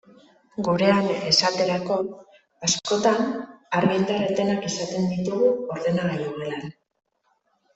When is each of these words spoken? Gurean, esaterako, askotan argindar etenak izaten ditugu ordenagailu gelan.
Gurean, 0.67 1.09
esaterako, 1.31 1.97
askotan 2.69 3.21
argindar 3.81 4.25
etenak 4.31 4.67
izaten 4.71 5.07
ditugu 5.13 5.53
ordenagailu 5.77 6.33
gelan. 6.41 6.75